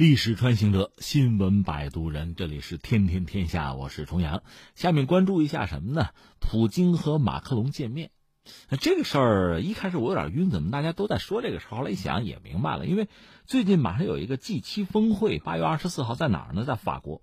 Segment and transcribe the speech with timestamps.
[0.00, 4.42] 历史穿行者，新闻摆渡人，这里是天天天下，我是重阳。
[4.74, 6.08] 下面关注一下什么呢？
[6.38, 8.10] 普京和马克龙见面，
[8.80, 11.76] 这个事儿一开始我有点晕，怎么大家都在说这个事儿？
[11.76, 13.10] 后来一想也明白了，因为
[13.44, 16.64] 最近马上有一个 G 七峰会，八月二十四号在哪儿呢？
[16.64, 17.20] 在法国，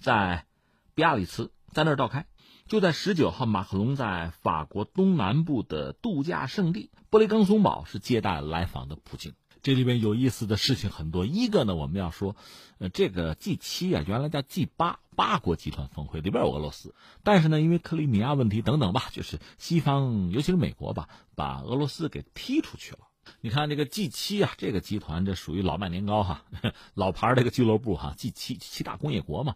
[0.00, 0.46] 在
[0.94, 2.24] 比亚里茨，在那儿召开。
[2.66, 9.34] 就在十九号，马克龙在法国东南部的度假胜地布雷冈松堡是接待来访的普京。
[9.64, 11.24] 这里面有意思的事情很多。
[11.24, 12.36] 一个呢，我们要说，
[12.76, 22.98] 呃，这个 G 七啊，原来叫 G 八八国集团峰会，里边有俄罗斯，但是呢，因为克里米亚问题等等吧，就是西方，尤其是美国吧，把俄罗斯给踢出去了。
[23.40, 26.44] 你看这个 G 七啊，这个集团这属于老卖年糕哈，
[26.92, 29.54] 老牌这个俱乐部哈，G 七七大工业国嘛，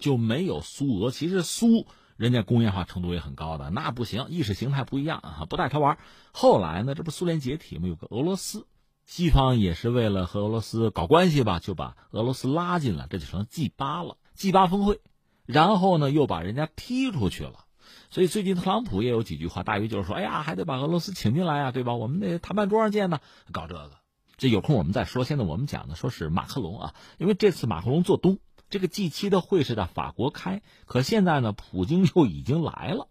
[0.00, 1.12] 就没有苏俄。
[1.12, 1.86] 其实苏
[2.16, 5.98] 人家工业化程度也很高的，那不行，意识形态不一样啊，不带他玩。
[6.32, 7.86] 后来呢，这不苏联解体嘛？
[7.86, 8.66] 有个俄罗斯。
[9.06, 14.18] 西方也是为了和俄罗斯搞关系吧，就把俄罗斯拉进来，这就成 G 八了。
[14.34, 15.00] G 八峰会，
[15.46, 17.64] 然后呢又把人家踢出去了。
[18.10, 21.94] 所以最近特朗普也有几句话，大约就是说：“哎呀，还得把俄罗斯请进来呀，对吧？
[21.94, 23.20] 我们得谈判桌上见呢。”
[23.52, 23.92] 搞这个，
[24.36, 25.24] 这有空我们再说。
[25.24, 33.08] 现在我们讲的说是马克龙啊，因为这次马克龙做东，这个 G 七的会是在法国开，可现在呢，普京就已经来了。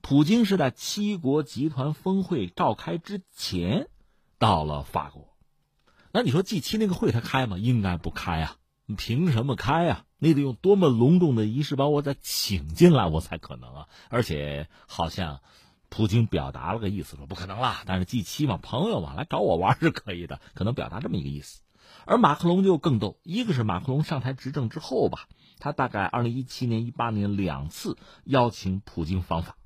[0.00, 3.88] 普京是在七国集团峰会召开之前。
[4.40, 5.36] 到了法国，
[6.12, 7.58] 那你说 G 七那个会他开吗？
[7.58, 8.56] 应该不开啊！
[8.96, 10.04] 凭什么开啊？
[10.18, 13.88] 你得用多么隆重的仪式把我再请进来，我才可能啊！
[14.08, 15.42] 而且好像
[15.90, 17.82] 普京表达了个意思，说不可能啦。
[17.84, 21.60] 但是 G 七嘛，朋友嘛，来找我玩是可以的，可能表达这么一个意思。
[22.06, 29.58] 而马克龙就更逗，一个是马克龙上台执政之后吧，他大概二零一七年、一八年两次邀请普京访法，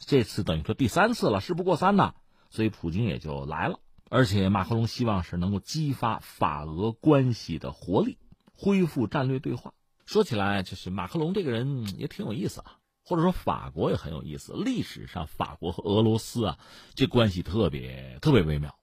[0.00, 2.14] 这次等于说第三次了，事不过三呐，
[2.50, 3.78] 所以普京也就来了。
[4.10, 8.18] 而且马克龙希望是能够激发法俄关系的活力，
[8.56, 9.74] 恢复战略对话。
[10.06, 14.54] 说起来，就是马克龙这个人也挺有意思啊，或者说法国也很有意思。
[14.54, 16.58] 历史上，法国和俄罗斯啊，
[16.94, 18.74] 这关系特别特别微妙。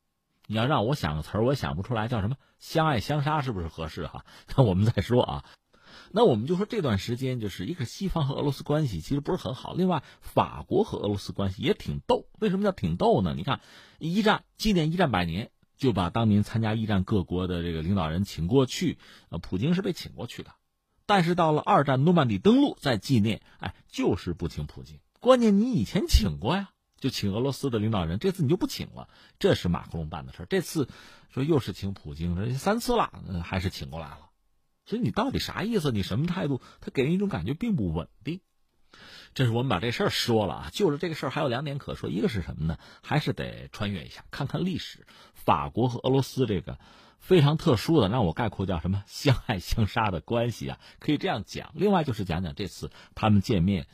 [0.48, 4.24] 你要让我想个词儿，我想不出来，叫什么“相爱相杀”是不是合适哈？
[4.56, 5.46] 那我们再说啊。
[6.12, 9.74] 那我们就说这段时间，就是一个西方和俄罗斯关系其实不是很好。
[9.74, 12.28] 另外，法国和俄罗斯关系也挺逗。
[12.40, 13.34] 为什么叫挺逗呢？
[13.36, 13.62] 你看，
[14.00, 18.98] 一战纪念一战百年，就把当年参加一战各国的这个领导人请过去。
[19.30, 20.52] 呃，普京是被请过去的，
[21.06, 25.00] 但是到了二战诺曼底登陆再纪念，哎，就是不请普京。
[25.20, 26.70] 关键你以前请过呀，
[27.00, 29.10] 就请俄罗斯的领导人，这次你就不请了。
[29.40, 30.88] 这是马克龙办的事这次
[31.30, 33.12] 说又是请普京，这三次了，
[33.44, 34.25] 还是请过来了。
[34.86, 35.92] 所以你到底啥意思？
[35.92, 36.62] 你什么态度？
[36.80, 38.42] 他给人一种感觉并不稳定。
[39.34, 40.70] 这是我们把这事儿说了啊。
[40.72, 42.78] 就是这个事儿还有两点可说，一个是什么呢？
[43.02, 45.06] 还是得穿越一下，看看历史。
[45.34, 46.78] 法国和俄罗斯这个
[47.20, 51.72] 非常特殊的，让我概括叫什么相爱相杀的关系啊，可以这样讲。
[51.74, 53.88] 另外就是讲讲这次他们见面，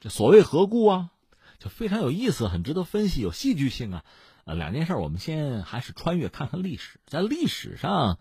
[0.00, 1.10] 这所谓何故啊，
[1.58, 4.04] 就非常有意思，很值得分析，有戏剧性啊。
[4.44, 8.18] 呃，两件事我们先还是穿越看看历史，在历史上。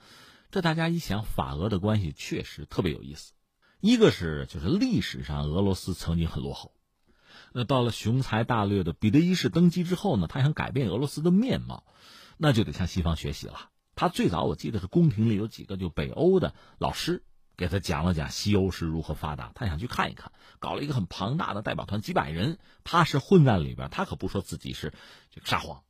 [0.52, 3.32] 这大家一想，法俄的关系确实特别有意思。
[3.80, 6.74] 一个是，就是历史上俄罗斯曾经很落后，
[7.54, 11.86] 那到了雄才大略的彼得一世登基之后呢，他想改变俄罗斯的面貌，
[12.36, 13.70] 那就得向西方学习了。
[13.96, 17.24] 他最早我记得是宫廷里有几个就北欧的老师
[17.56, 24.94] 给他讲了讲西欧是如何发达，他想去看一看，搞了一个很庞大的代表团，几百人，他是混在里边，他可不说自己是
[25.34, 25.82] 这个沙皇。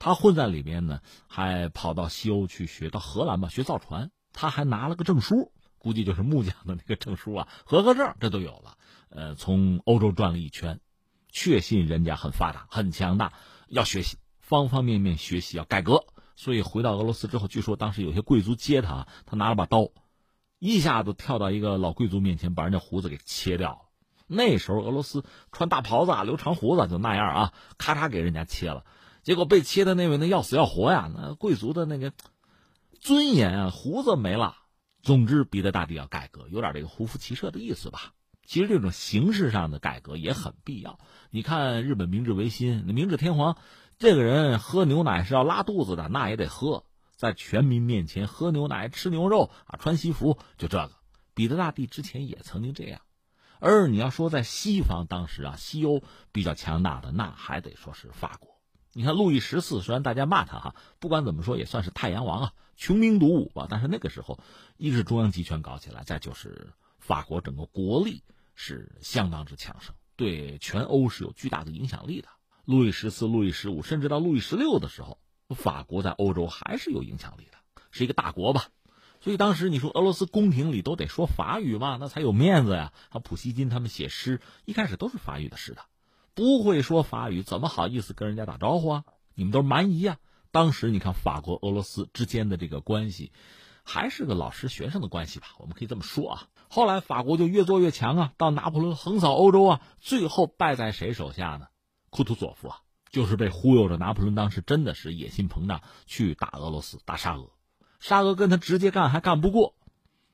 [0.00, 4.10] 他混在里面呢，还跑到西欧去学，到荷兰吧学造船。
[4.32, 8.78] 他还拿了个证书，估计就是木匠的那个证书啊，合格证这都有了。
[9.10, 10.80] 呃，从欧洲转了一圈，
[11.30, 13.34] 确信人家很发达、很强大，
[13.68, 16.06] 要学习，方方面面学习，要改革。
[16.34, 19.90] 所以回到俄罗斯之后，据说当时有些贵族接他，他拿了把刀，
[20.58, 23.78] 一下子跳到一个老贵族面前，把人家胡子给切掉了。
[24.26, 28.84] 那时候俄罗斯穿大袍子、留长胡子就那样啊，咔嚓给人家切了。
[29.22, 32.12] 结果被切的那位那要死要活呀，那贵族的那个
[33.00, 34.56] 尊严啊，胡子没了。
[35.02, 38.12] 总之，彼得大帝要改革，有点这个胡服骑射的意思吧。
[38.44, 40.98] 其实这种形式上的改革也很必要。
[41.30, 43.56] 你看日本明治维新，明治天皇
[43.98, 46.84] 这个人喝牛奶是要拉肚子的，那也得喝，
[47.14, 50.92] 在全民面前喝牛奶、吃牛肉啊，穿西服，就这个。
[51.32, 53.00] 彼得大帝之前也曾经这样。
[53.60, 56.02] 而你要说在西方当时啊，西欧
[56.32, 58.59] 比较强大的，那还得说是法国。
[58.92, 63.66] 你看路易十四，虽然大家骂他哈，不管怎么说也算是太阳王啊，穷兵黩武吧。
[63.70, 64.40] 但是那个时候，
[64.76, 72.28] 一是中央集权搞起来，再就是法国整个国力是相当之强盛，对全欧是有巨大的影响力的。
[72.64, 77.58] 路易十四、路易十五，甚至到路易十六的时候，法国在欧洲还是有影响力的，
[77.90, 78.66] 是一个大国吧。
[79.20, 82.92] 所以当时你说俄罗斯宫廷里都得说法语嘛，那才有面子呀。
[83.10, 85.82] 啊，普希金他们写诗一开始都是法语的诗的，
[86.40, 89.04] 不会说法语怎么好意思跟人家打招呼啊？
[89.34, 90.16] 你们都是蛮夷呀。
[90.50, 93.30] 当时你看法国俄罗斯之间的这个关系，
[93.84, 95.48] 还是个老师学生的关系吧？
[95.58, 96.48] 我们可以这么说啊。
[96.70, 101.66] 后来法国就越做越强啊，到拿破仑横扫欧洲啊，最后败在谁手下呢？
[102.08, 102.78] 库图佐夫啊，
[103.10, 103.98] 就是被忽悠着。
[103.98, 107.50] 拿破仑当时真的是野心膨胀，去打俄罗斯，打沙俄。
[107.98, 109.74] 沙俄跟他直接干还干不过，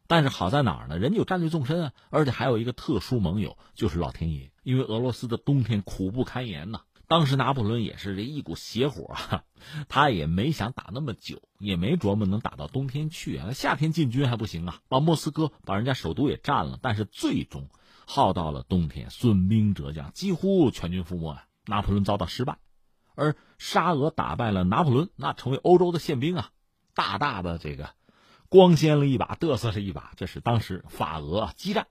[0.08, 0.98] 但是好在哪儿呢？
[0.98, 4.50] 人家有战略纵深啊，而且还有一个特殊盟友，就是老天爷。
[4.62, 9.44] 因为俄罗斯的冬天苦不堪言呐，当时拿破仑也是这一股邪火啊，
[9.88, 13.52] 他也没想打那么久，也没琢磨能打到冬天去啊。
[13.52, 17.68] 夏天进军还不行啊，把莫斯科、把人家首都也占了，但是最终
[18.06, 21.44] 耗到了冬天，损兵折将，几乎全军覆没啊。
[21.68, 22.58] 拿破仑遭到失败，
[23.16, 26.50] 而沙俄打败了拿破仑，那成为欧洲的宪兵啊。
[26.94, 27.90] 大大的这个
[28.48, 31.86] 光鲜了一把，嘚瑟了一把，这是当时法俄激战，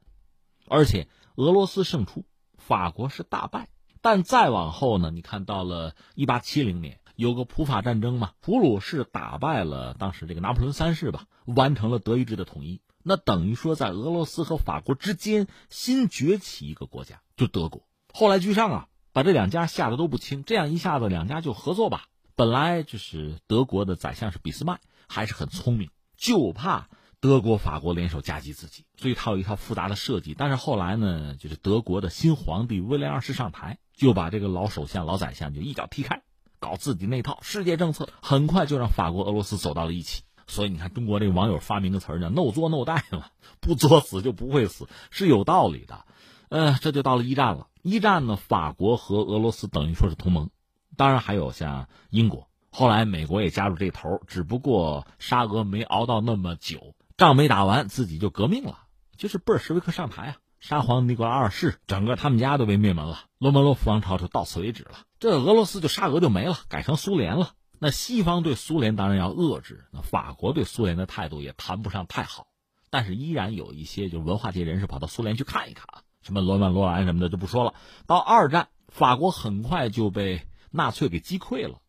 [0.67, 2.25] 而且俄罗斯胜出，
[2.57, 3.67] 法国是大败。
[4.01, 12.81] 但再往后呢，你看到了一八七零年有个普法战争嘛，普鲁士打败了当时这个拿破仑三世吧，完成了德意志的统一。
[13.03, 17.87] 那等于说在俄罗斯和法国之间新崛起一个国家，就德国。
[18.13, 22.05] 后来居上啊，把这两家吓得都不轻，这样一下子两家就合作吧。
[22.35, 24.79] 本来就是德国的宰相是俾斯麦。
[25.07, 26.89] 还是很聪明，就怕
[27.19, 30.33] 德国、法国联手夹击自己，所以他有一套复杂的设计。
[30.33, 36.21] 但是后来呢，就是德国的新皇帝威廉二世上台，就把这个老首相、老宰相就一脚踢开，
[36.59, 40.23] 搞自己那套世界政策，很快就让法国、俄罗斯走到了一起。
[40.47, 43.25] 所以你看，中国这个网友发明个词儿叫 “no 作 no 带”嘛，
[43.59, 46.05] 不作死就不会死，是有道理的。
[46.49, 47.67] 呃，这就到了一战了。
[47.81, 50.51] 一战呢，法国和俄罗斯等于说是同盟，
[50.95, 52.47] 当然还有像英国。
[52.75, 58.79] 后来美国也加入这头，只不过沙俄没熬到那么久，仗没打完，自己就革命了，
[59.15, 64.91] 就是布尔什维克上台啊，沙皇尼古拉二世，整个他们家都被灭门了，罗曼诺夫王朝就到此为止了。
[65.21, 67.51] 这俄罗斯就沙俄就没了，改成苏联了。
[67.79, 72.47] 那西方对苏联当然要遏制，那法国对苏联的态度也谈不上太好，
[72.89, 77.73] 但是依然有一些就文化界人士跑到苏联去看一看啊，什么罗曼罗兰什么的就不说了。
[78.05, 81.79] 到二战，法国很快就被纳粹给击溃了。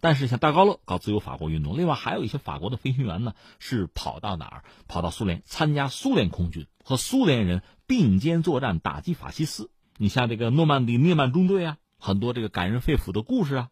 [0.00, 4.64] 但是像戴高乐搞自由法国运动，另外还有一些法国的飞行员呢，是跑到哪儿？
[4.88, 9.70] 跑到苏联参加苏联空军，和苏联人并肩作战，打击法西斯。
[9.96, 13.68] 你像这个诺曼底涅曼中队啊，很多这个感人肺腑的故事啊。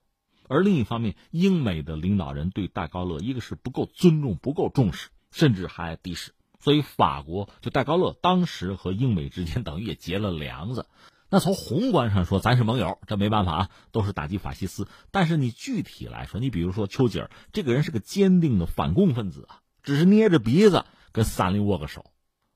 [0.48, 6.32] 而另一方面，英美的领导人对戴高乐一个是不够尊重、不够重视，甚至还敌视。
[6.58, 10.86] 所以法国就戴高乐当时和英美之间等于也结了梁子。
[11.34, 14.86] 那从宏观上说，咱是盟友，这没办法啊，都是打击法西斯。
[15.10, 22.04] 但是你具体来说，你比如说丘吉尔这个人是个坚定的反共分子啊，只是捏着鼻子跟斯大林握个手。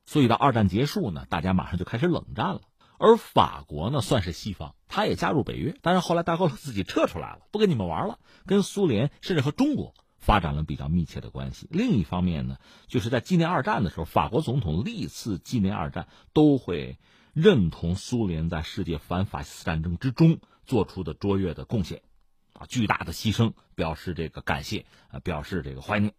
[0.06, 2.60] 所以到二战结束呢，大家马上就开始冷战了。
[2.98, 11.66] 而法国呢，算是西方，他也加入北约，但是后来戴高乐自己撤出来了，不跟你们玩了，跟苏联甚至和中国发展了比较密切的关系。
[11.72, 16.96] 另一方面呢，就是在纪念二战的时候，法国总统历次纪念二战都会。
[17.40, 22.02] 认同苏联在世界反法西斯战争之中做出的卓越的贡献，
[22.52, 26.14] 啊，巨大的牺牲，表示这个感谢，啊，表示这个怀念，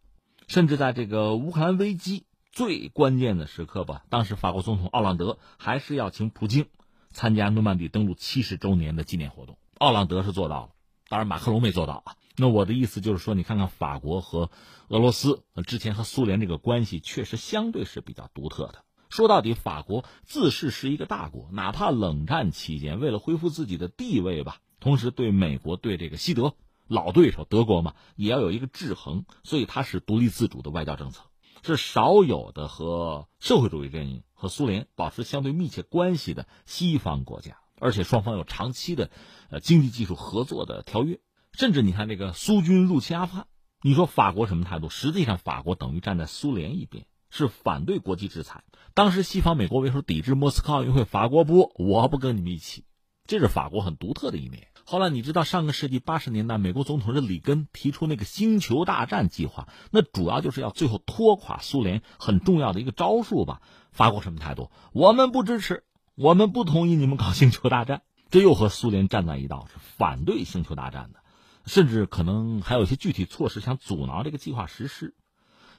[0.48, 2.24] 甚至在这个乌克兰危机
[2.54, 6.68] 最关键的时刻吧，当时法国总统奥朗德还是要请普京
[7.12, 10.70] 参加诺曼底登陆七十周年的纪念活动，奥朗德是做到了，
[11.10, 12.16] 当然马克龙没做到啊。
[12.38, 14.50] 那我的意思就是说，你看看法国和
[14.88, 18.86] 俄罗斯之前和苏联这个关系，确实相对是比较独特的。
[19.10, 26.54] 说到底，法国自视是一个大国，哪怕冷战期间为了恢复自己的地位吧，同时对美国、对这个西德
[26.88, 31.24] 老对手德国嘛，也要有一个制衡，所以它是独立自主的外交政策，
[31.64, 39.10] 是少有的和社会主义阵营和苏联保持相对密切关系的西方国家，而且双方有长期的
[39.50, 41.20] 呃经济技术合作的条约，
[41.52, 43.48] 甚至你看这个苏军入侵阿富汗，
[43.82, 44.88] 你说法国什么态度？
[44.88, 47.08] 实际上，法国等于站在苏联一边。
[47.30, 48.64] 是反对国际制裁。
[48.94, 52.86] 当时西方美国为首抵制莫斯科奥运会，法国不，我不跟你们一起。
[53.26, 54.68] 这是法国很独特的一面。
[54.84, 63.62] 后来你知道，上个世纪八十年代，美国总统是里根提出那个星球大战计划，那主要就是要最后拖垮苏联，很重要的一个招数吧。
[63.92, 64.72] 法国什么态度？
[64.92, 65.84] 我们不支持，
[66.16, 68.02] 我们不同意你们搞星球大战。
[68.32, 71.20] 这又和苏联站在一道，是反对星球大战的，
[71.68, 75.14] 甚至可能还有一些具体措施想阻挠这个计划实施。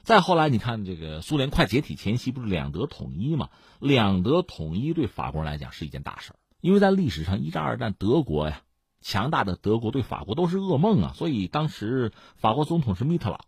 [0.03, 3.49] 再后来，你看这个苏联快解体前夕，不是两德统一嘛？
[3.79, 8.61] 两德统一对法国人来讲是一件大事儿，因为在历史上一战、二战，德国呀，
[9.01, 11.13] 强大的德国对法国都是噩梦啊。
[11.15, 13.41] 所以当时法国总统是密特朗，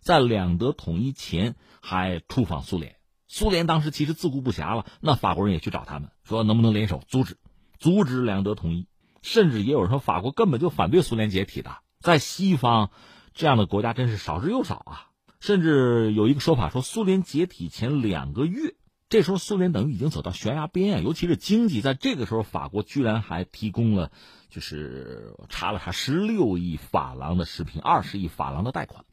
[0.00, 2.96] 在两德统一前还出访苏联。
[3.28, 7.38] 苏联当时其实自顾不暇了，那法国人也去找他们，说能不能联手阻止，
[7.78, 8.86] 阻止两德统一。
[9.22, 11.78] 甚至也有人说法国根本就反对苏联解体的。
[12.00, 12.90] 在西方，
[13.34, 15.06] 这样的国家真是少之又少啊。
[15.42, 18.76] 甚至有一个说法说，苏联解体前两个月，
[19.08, 24.12] 这时候苏联等于已经走到悬崖边啊，尤其是经济，在这个时候，法国居然还提供了，
[24.50, 29.04] 就是查了查，十六亿法郎的食品，二十亿法郎的贷款，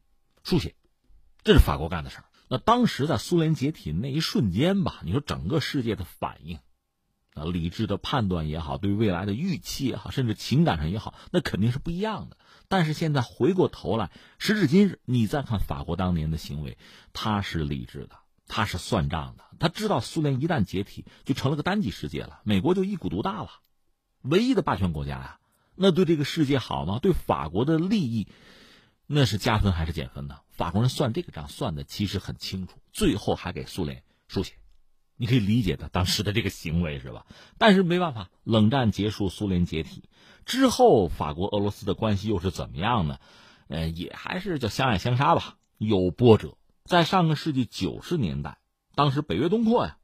[0.44, 0.76] 输血，
[1.44, 2.26] 这是法国干的事儿。
[2.48, 6.60] 那当时在苏联解体那一瞬间吧，你说整个世界的反应，
[7.34, 12.38] 啊，理智的判断也好，对未来的预期也好，甚至情感上也好，那肯定是不一样的。
[12.68, 16.78] 但是现在回过头来，时至今日，你再看法国当年的行为，
[17.14, 18.12] 他是理智的，
[18.48, 23.50] 他是算账的，他知道苏联一旦解体，就成了个单极世界了，美国就一股独大了，
[24.22, 25.40] 唯一的霸权国家呀，
[25.76, 27.00] 那对这个世界好吗？
[27.02, 28.28] 对法国的利益？
[29.08, 30.38] 那是加分还是减分呢？
[30.52, 34.54] 法国人算这个账算的其实很清楚，最后还给苏联输血，
[35.22, 37.26] 你可以理解他当时的这个行为是吧？
[37.58, 40.06] 但是没办法，冷战结束，苏联解体
[40.46, 43.20] 之后，法国俄罗斯的关系又是怎么样呢？
[43.68, 46.56] 呃，也还是叫相爱相杀吧，有波折。
[46.86, 48.60] 在上个世纪九十年代，
[48.96, 49.98] 当时北约东扩呀，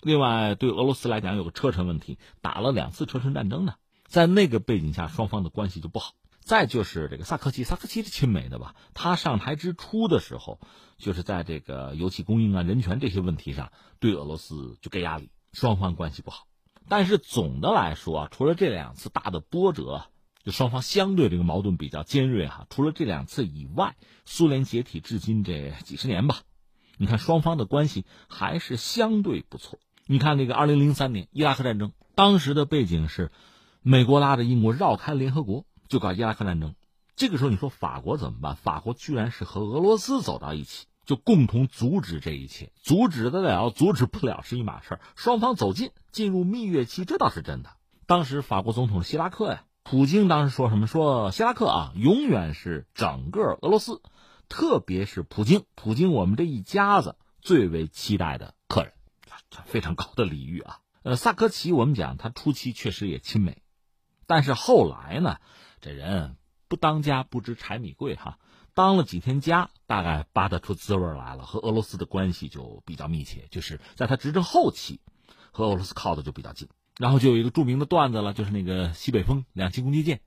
[0.00, 3.74] 另外对俄罗斯来讲有个车臣问题，打了两次车臣战争呢，
[4.06, 6.14] 在那个背景下，双方的关系就不好。
[6.44, 8.74] 再就是这个萨科齐，萨科齐是亲美的吧？
[8.94, 10.58] 他上台之初的时候，
[10.98, 16.48] 就是在这个油气供应啊、人权这些问题上，对俄罗斯就给压力，双方关系不好。
[16.88, 20.06] 但是总的来说啊，除了这两次大的波折，
[20.42, 22.66] 就双方相对这个矛盾比较尖锐哈。
[22.68, 23.94] 除了这两次以外，
[24.24, 26.40] 苏联解体至今这几十年吧，
[26.98, 29.78] 你看双方的关系还是相对不错。
[30.06, 33.30] 你看那个二零零三年伊拉克战争，当时的背景是
[33.80, 35.64] 美国拉着英国绕开联合国。
[35.92, 36.74] 就搞伊拉克战争，
[37.16, 38.56] 这个时候你说法国怎么办？
[38.56, 45.00] 法国居然是和俄罗斯走到一起，就共同阻止这一切，阻止得了，阻止不了是一码事。
[45.16, 47.68] 双方走近，进入蜜月期，这倒是真的。
[48.06, 50.86] 当时法国总统希拉克呀，普京当时说什么？
[50.86, 54.00] 说希拉克啊，永远是整个俄罗斯，
[54.48, 58.94] 特别是普京，普京我们这一家子最为期待的客人，
[59.66, 60.78] 非常高的礼遇啊。
[61.02, 63.60] 呃，萨科齐我们讲他初期确实也亲美，
[64.26, 65.36] 但是后来呢？
[65.82, 66.36] 这人
[66.68, 68.38] 不当家不知柴米贵哈，
[68.72, 71.44] 当了几天家，大概扒得出滋味来了。
[71.44, 75.00] 和俄罗斯的关系就比较密切，就是在他执政后期，
[75.50, 76.68] 和俄罗斯靠的就比较近。
[76.98, 80.20] 然后就有一个著名的段子了，就是那个西北风两栖攻击舰。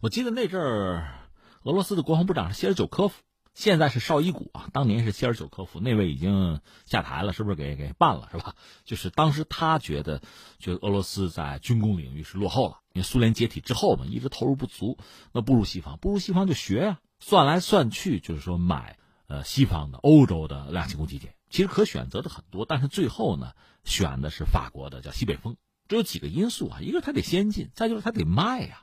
[0.00, 1.28] 我记得那阵儿，
[1.64, 3.22] 俄罗斯的国防部长是谢尔久科夫。
[3.56, 8.54] 现在是绍伊古啊，当年是谢尔久科夫，那位已经下台了，是不是给给办了是吧？
[8.84, 10.20] 就是当时他觉得，
[10.58, 14.98] 觉得俄罗斯在军工领域是落后了，因为苏联解体之后嘛，一直投入不足，
[15.32, 16.98] 那不如西方，不如西方就学呀。
[17.18, 23.52] 算来算去，就是说买呃西方的、欧洲的两栖攻击舰，其实可选择的很多，但是最后呢，
[23.84, 25.56] 选的是法国的，叫西北风。
[25.88, 28.82] 这有几个因素啊，一个它得先进，再就是它得卖呀。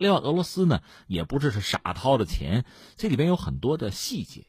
[0.00, 2.64] 另外，俄罗斯呢也不是是傻掏的钱，
[2.96, 4.46] 这里边有很多的细节，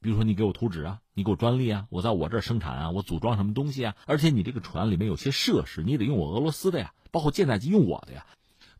[0.00, 8.26] 比如说你给我图纸啊，你给我专利啊，我在我这儿生产啊，我组装什么东西啊，而且你这个船里面有些设施，你得用我俄罗斯的呀，包括舰载机用我的呀，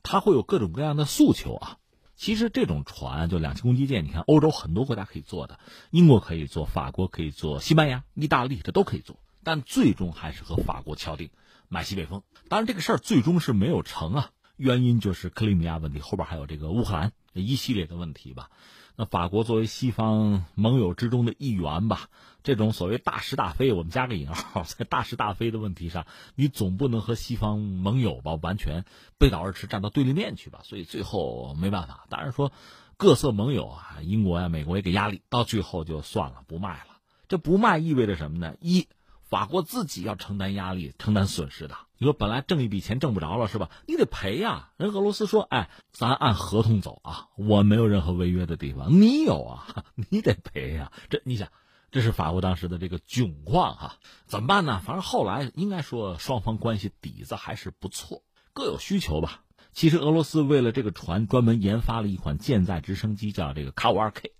[0.03, 1.79] 它会有各种各样的诉求啊。
[2.17, 5.61] 其实这种船就两栖攻击舰，你看欧洲很多国家可以做的，
[5.93, 11.31] 英国可以做，法国可以做，西班牙、意大利这都可以做，但最终还是和法国敲定
[11.69, 12.25] 买西北风。
[12.49, 14.31] 当然，这个事儿最终是没有成啊。
[14.59, 18.51] 原因就是克里米亚问题，后边还有这个乌克兰一系列的问题吧。
[18.97, 22.09] 那法国作为西方盟友之中的一员吧，
[22.43, 28.85] 这种所谓大是大非，我们加个引号，在大是大非的问题上，你总不能和西方盟友吧完全
[29.17, 30.61] 背道而驰，站到对立面去吧。
[30.65, 32.51] 所以最后没办法，当然说
[32.97, 36.99] 各色盟友啊，英国呀、美国也给压力，到最后就算了，不卖了。
[37.29, 38.57] 这不卖意味着什么呢？
[38.61, 38.89] 一
[39.23, 41.77] 法国自己要承担压力、承担损失的。
[41.99, 43.71] 你说本来挣一笔钱挣不着了是吧？
[43.87, 44.71] 你得赔呀。
[44.77, 49.01] 人俄罗斯说：“哎，咱按合同走啊，我没有任何违约的地方。
[49.01, 51.49] 你有啊， 你得赔呀。”这你想，
[51.91, 53.97] 这是法国当时的这个窘况哈。
[54.27, 54.81] 怎么办呢？
[54.85, 59.43] 反正后来应该说双方关系底子还是不错，各有需求吧。
[59.73, 64.33] 其实俄罗斯为了这个船专门研发了一款舰载直升机，叫这个卡五二 K，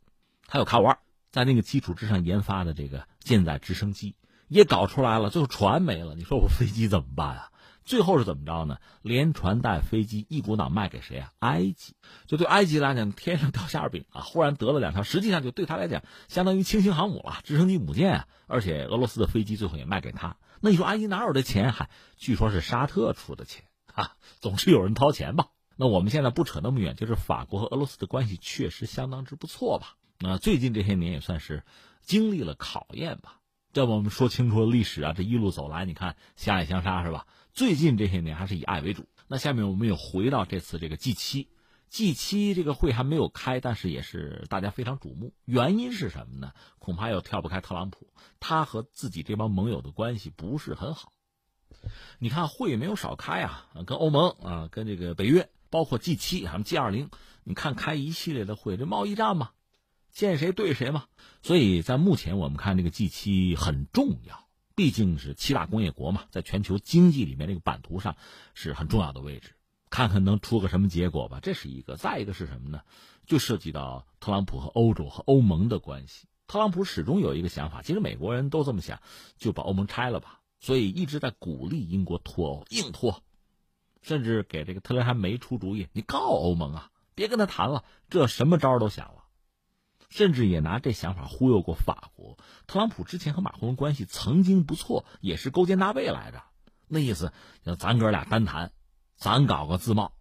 [0.47, 0.99] 还有卡五二，
[1.33, 4.15] 在那个基础之上研发的这个舰载直升机。
[4.49, 7.51] 也搞出来了，最后船没了，你说我飞机怎么办啊？
[7.85, 8.79] 最后是怎么着呢？
[9.01, 11.33] 连船带飞机一股脑卖给谁啊？
[11.39, 11.95] 埃及。
[12.27, 14.21] 就对埃及来讲，天上掉馅饼啊！
[14.21, 18.27] 忽然得了两条，实际上就对他来讲，相当于轻型航母了，直升机母舰啊！
[18.47, 20.37] 而且俄罗斯的飞机最后也卖给他。
[20.61, 21.73] 那你说埃及哪有这钱？
[21.73, 23.65] 还据说是沙特出的钱
[23.95, 24.17] 啊！
[24.39, 25.47] 总是有人掏钱吧？
[25.77, 29.95] 那我们现在不扯那么远，就是法国和俄罗斯的关系确实相当之不错吧？
[30.19, 31.63] 那最近这些年也算是
[32.03, 33.38] 经历了考验吧。
[33.73, 37.27] 这我们说清楚了历史啊，这一路走来，你看相爱相杀是吧？
[37.53, 39.07] 最近这些年还是以爱为主。
[39.27, 41.49] 那下面我们又回到这次这个 G 七
[41.91, 45.35] ，G 七这个会还没有开，但是也是大家非常瞩目。
[45.45, 46.53] 原因是什么呢？
[46.79, 48.09] 恐怕又跳不开特朗普，
[48.41, 51.13] 他和自己这帮盟友的关系不是很好。
[52.19, 57.11] 你看会没有少开啊，跟欧盟啊，跟这个北约，包括 G 七，还有 G 二零，
[57.45, 59.51] 你看开一系列的会，这贸易战嘛。
[60.11, 61.05] 见谁对谁嘛，
[61.43, 68.17] 所以在目前我们看这个 G 七很重要，毕竟是七大工业国嘛，在全球经济里面这个版图上
[68.55, 69.55] 是很重要的位置。
[69.91, 71.97] 看看能出个什么结果吧，这是一个。
[71.97, 72.83] 再一个是什么呢？
[73.27, 76.27] 就涉及到特朗普和欧洲和欧盟的关系。
[76.47, 79.01] 特朗普始终有一个想法，其实美国人都这么想，
[79.39, 80.41] 就把欧盟拆了吧。
[80.61, 83.23] 所以一直在鼓励英国脱欧，硬脱，
[84.03, 89.18] 甚至给这个特雷莎梅出主意，你告欧盟啊，别跟他谈了，这什么招都想了。
[90.09, 92.39] 甚至也拿这想法忽悠过法国。
[92.67, 96.43] 特朗普之前和马克龙关系曾经不错，也是勾肩搭背来着。
[96.87, 97.33] 那意思，
[97.79, 98.73] 咱哥俩单谈，
[99.17, 100.13] 咱搞个自贸，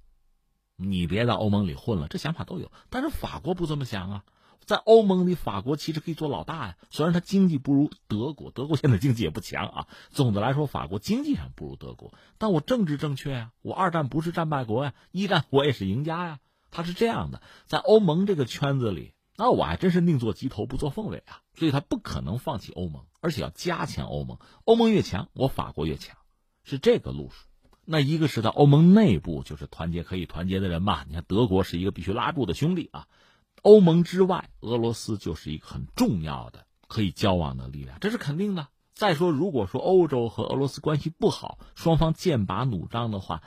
[0.75, 2.07] 你别在欧盟里混了。
[2.07, 4.23] 这想法都有，但是法国不这么想啊。
[4.65, 6.77] 在欧盟里，法国其实可以做老大呀。
[6.89, 9.87] 虽然它经济不如德国，德国现在经济也不强啊。
[10.09, 13.53] 总的来说，法国经济上不如德国，但我政治正确呀。
[13.61, 16.39] 我二战不是战败国呀，一战我也是赢家呀。
[16.69, 19.13] 他是这样的，在欧盟这个圈子里。
[19.37, 24.39] 那我还真是宁做鸡头不做凤尾啊，所以他不可能放弃欧盟，而且要加强欧盟。
[24.65, 26.17] 欧盟越强，我法国越强，
[26.63, 27.45] 是这个路数。
[27.85, 31.05] 那一个是在欧盟内部，就是团结可以团结的人嘛。
[31.07, 33.07] 你看德国是一个必须拉住的兄弟啊。
[33.61, 38.67] 欧盟之外，俄罗斯就是一个很重要的可以交往的力量，这是肯定的。
[38.93, 43.43] 再说，如果说欧洲和俄罗斯关系不好，双方剑拔弩张的话，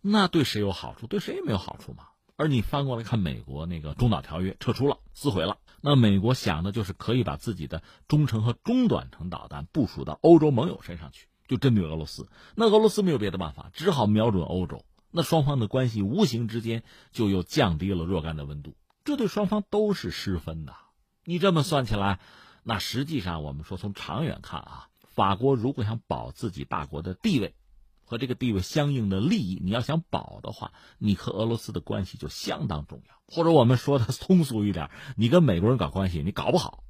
[0.00, 1.06] 那对谁有好处？
[1.06, 2.08] 对谁也没有好处嘛。
[2.36, 5.58] 而你翻过来看，美国那个中导条约撤出了，撕毁了。
[5.80, 12.28] 那美国想的就是可以把自己的中程和中短程导弹部署到欧洲盟友身上去，就针对俄罗斯。
[12.56, 14.84] 那俄罗斯没有别的办法，只好瞄准欧洲。
[15.12, 16.82] 那双方的关系无形之间
[17.12, 20.74] 就又降低了若干的温度，这对双方都是失分的。
[21.24, 22.18] 你这么算起来，
[22.64, 27.54] 那实际上我们说从长远看啊，法国如果想保自己大国的地位。
[28.04, 33.14] 和这个地位相应的利益，你要想保的话，你和俄罗斯的关系就相当重要。
[33.26, 36.84] 或者我们说的 通俗一点，你跟美国人搞关系，你搞不好，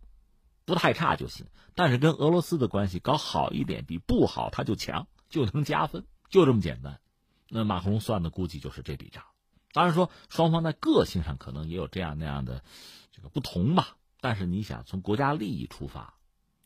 [0.65, 1.47] 不太差就行。
[1.75, 7.01] 但是跟俄罗斯的关系搞好一点，比不好他就强，就能加分，就这么简单。
[7.49, 9.25] 那马克龙算的估计就是这笔账。
[9.73, 12.63] 当然说双方在个性上可能也有这样那样的
[13.11, 13.97] 这个不同吧。
[14.21, 16.15] 但是你想从国家利益出发，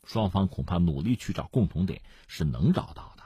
[0.05, 3.18] 双方恐怕努力去找共同点是能找到的。